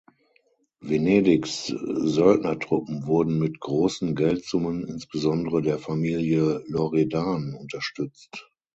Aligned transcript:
Venedigs 0.79 1.67
Söldnertruppen 1.67 3.05
wurden 3.05 3.37
mit 3.37 3.59
großen 3.59 4.15
Geldsummen 4.15 4.83
insbesondere 4.87 5.61
der 5.61 5.77
Familie 5.77 6.63
Loredan 6.65 7.53
unterstützt. 7.53 8.49